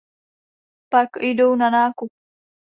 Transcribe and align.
Pak 0.89 1.09
jdou 1.21 1.55
na 1.55 1.69
nákup. 1.69 2.11